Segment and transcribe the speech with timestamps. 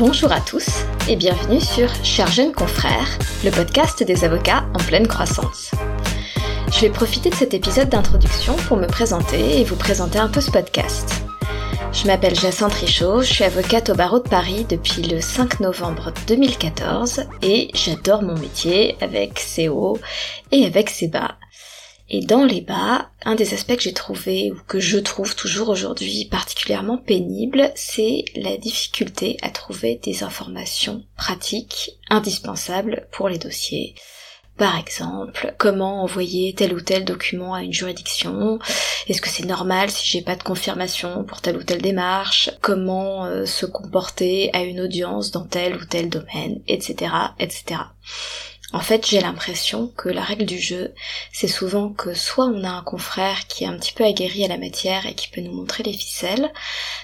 [0.00, 0.66] Bonjour à tous
[1.10, 5.72] et bienvenue sur Cher jeune confrère, le podcast des avocats en pleine croissance.
[6.72, 10.40] Je vais profiter de cet épisode d'introduction pour me présenter et vous présenter un peu
[10.40, 11.22] ce podcast.
[11.92, 16.14] Je m'appelle Jacinthe Richaud, je suis avocate au barreau de Paris depuis le 5 novembre
[16.28, 19.98] 2014 et j'adore mon métier avec ses hauts
[20.50, 21.36] et avec ses bas.
[22.12, 25.68] Et dans les bas, un des aspects que j'ai trouvé, ou que je trouve toujours
[25.68, 33.94] aujourd'hui particulièrement pénible, c'est la difficulté à trouver des informations pratiques indispensables pour les dossiers.
[34.56, 38.58] Par exemple, comment envoyer tel ou tel document à une juridiction?
[39.06, 42.50] Est-ce que c'est normal si j'ai pas de confirmation pour telle ou telle démarche?
[42.60, 47.80] Comment euh, se comporter à une audience dans tel ou tel domaine, etc., etc.
[48.72, 50.94] En fait, j'ai l'impression que la règle du jeu,
[51.32, 54.48] c'est souvent que soit on a un confrère qui est un petit peu aguerri à
[54.48, 56.52] la matière et qui peut nous montrer les ficelles,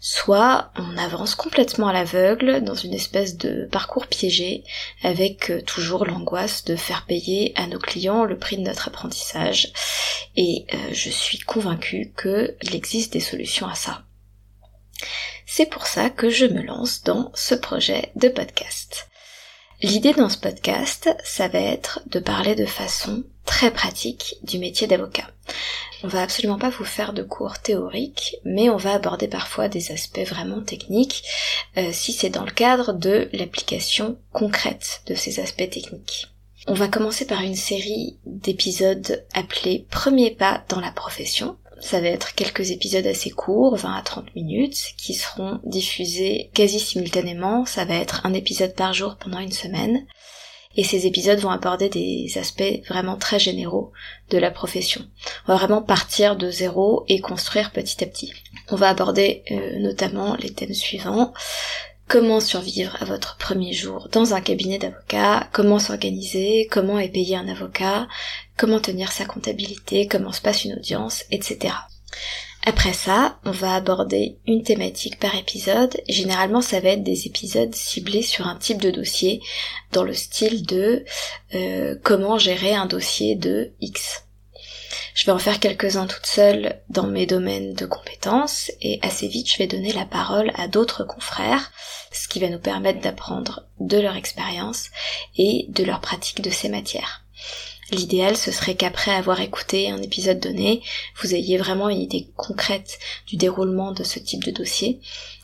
[0.00, 4.64] soit on avance complètement à l'aveugle dans une espèce de parcours piégé
[5.02, 9.70] avec euh, toujours l'angoisse de faire payer à nos clients le prix de notre apprentissage.
[10.36, 14.04] Et euh, je suis convaincue qu'il existe des solutions à ça.
[15.44, 19.09] C'est pour ça que je me lance dans ce projet de podcast.
[19.82, 24.86] L'idée dans ce podcast, ça va être de parler de façon très pratique du métier
[24.86, 25.26] d'avocat.
[26.02, 29.90] On va absolument pas vous faire de cours théoriques, mais on va aborder parfois des
[29.90, 31.24] aspects vraiment techniques
[31.78, 36.28] euh, si c'est dans le cadre de l'application concrète de ces aspects techniques.
[36.66, 42.08] On va commencer par une série d'épisodes appelés Premier pas dans la profession, ça va
[42.08, 47.66] être quelques épisodes assez courts, 20 à 30 minutes, qui seront diffusés quasi simultanément.
[47.66, 50.06] Ça va être un épisode par jour pendant une semaine.
[50.76, 53.92] Et ces épisodes vont aborder des aspects vraiment très généraux
[54.30, 55.04] de la profession.
[55.46, 58.32] On va vraiment partir de zéro et construire petit à petit.
[58.68, 61.32] On va aborder euh, notamment les thèmes suivants
[62.10, 67.36] comment survivre à votre premier jour dans un cabinet d'avocat, comment s'organiser, comment est payé
[67.36, 68.08] un avocat,
[68.60, 71.74] comment tenir sa comptabilité, comment se passe une audience, etc.
[72.66, 75.98] Après ça, on va aborder une thématique par épisode.
[76.10, 79.40] Généralement, ça va être des épisodes ciblés sur un type de dossier,
[79.92, 81.06] dans le style de
[81.54, 84.24] euh, comment gérer un dossier de X.
[85.14, 89.50] Je vais en faire quelques-uns toute seule dans mes domaines de compétences et assez vite
[89.50, 91.72] je vais donner la parole à d'autres confrères,
[92.12, 94.90] ce qui va nous permettre d'apprendre de leur expérience
[95.38, 97.24] et de leur pratique de ces matières.
[97.92, 100.80] L'idéal, ce serait qu'après avoir écouté un épisode donné,
[101.20, 105.00] vous ayez vraiment une idée concrète du déroulement de ce type de dossier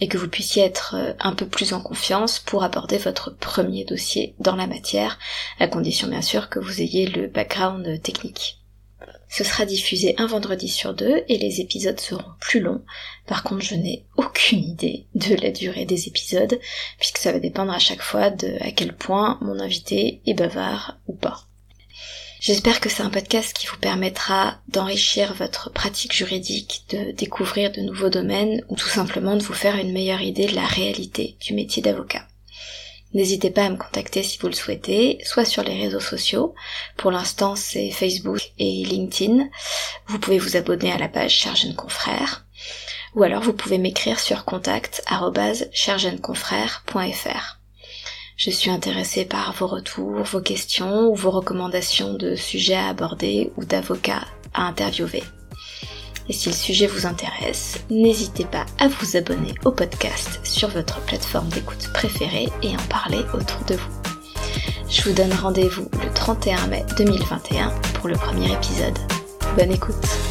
[0.00, 3.84] et que vous puissiez être euh, un peu plus en confiance pour aborder votre premier
[3.84, 5.18] dossier dans la matière,
[5.58, 8.58] à condition bien sûr que vous ayez le background technique.
[9.28, 12.84] Ce sera diffusé un vendredi sur deux et les épisodes seront plus longs.
[13.26, 16.58] Par contre, je n'ai aucune idée de la durée des épisodes,
[16.98, 20.98] puisque ça va dépendre à chaque fois de à quel point mon invité est bavard
[21.08, 21.47] ou pas.
[22.40, 27.80] J'espère que c'est un podcast qui vous permettra d'enrichir votre pratique juridique, de découvrir de
[27.80, 31.52] nouveaux domaines ou tout simplement de vous faire une meilleure idée de la réalité du
[31.54, 32.26] métier d'avocat.
[33.12, 36.54] N'hésitez pas à me contacter si vous le souhaitez, soit sur les réseaux sociaux.
[36.96, 39.48] Pour l'instant, c'est Facebook et LinkedIn.
[40.06, 42.46] Vous pouvez vous abonner à la page Jeune Confrère.
[43.14, 45.02] Ou alors vous pouvez m'écrire sur contact
[48.38, 53.50] Je suis intéressée par vos retours, vos questions ou vos recommandations de sujets à aborder
[53.56, 55.24] ou d'avocats à interviewer.
[56.28, 61.00] Et si le sujet vous intéresse, n'hésitez pas à vous abonner au podcast sur votre
[61.00, 63.90] plateforme d'écoute préférée et en parler autour de vous.
[64.88, 68.98] Je vous donne rendez-vous le 31 mai 2021 pour le premier épisode.
[69.56, 70.27] Bonne écoute